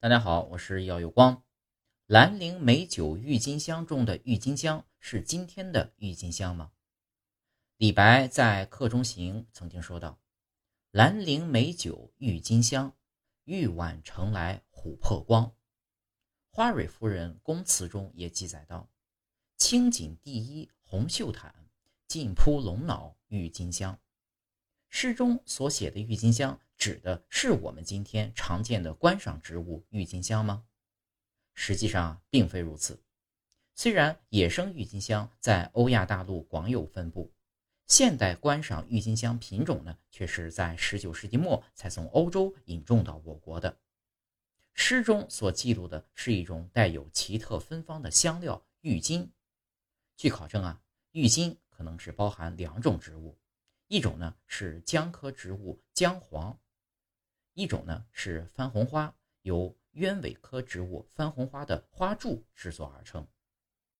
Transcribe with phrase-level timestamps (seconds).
[0.00, 1.42] 大家好，我是耀有光。
[2.06, 6.70] 兰陵美酒郁金香中的郁金香是今天的郁金香吗？
[7.78, 10.20] 李白在《客中行》曾经说道
[10.92, 12.96] ：“兰陵美酒郁金香，
[13.42, 15.52] 玉碗盛来琥珀光。”
[16.52, 18.88] 花蕊夫人宫词中也记载道
[19.58, 21.52] ：“青锦第一红袖毯，
[22.06, 23.98] 尽铺龙脑郁金香。”
[24.88, 26.60] 诗中所写的郁金香。
[26.78, 30.64] 指的是我们今天常见的观赏植物郁金香吗？
[31.54, 33.02] 实际上并非如此。
[33.74, 37.32] 虽然野生郁金香在欧亚大陆广有分布，
[37.86, 43.76] 现代观赏郁金香品种呢，却是在19世纪末才从欧洲引种到我国的。
[44.74, 49.32] 诗中所记录的是一种带有奇特芬芳的香料郁金。
[50.16, 53.36] 据考证啊，郁金可能是包含两种植物，
[53.88, 56.56] 一种呢是姜科植物姜黄。
[57.58, 59.12] 一种呢是番红花，
[59.42, 63.26] 由鸢尾科植物番红花的花柱制作而成。